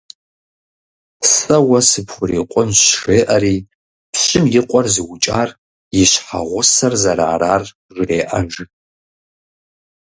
Сэ 1.33 1.57
уэ 1.67 1.79
сыпхурикъунщ 1.89 2.79
жеӀэри, 3.01 3.55
пщым 4.11 4.45
и 4.59 4.61
къуэр 4.69 4.87
зыукӀар 4.93 5.49
и 6.01 6.03
щхьэгъусэр 6.11 6.93
зэрыарар 7.01 7.63
жреӀэж. 7.95 8.53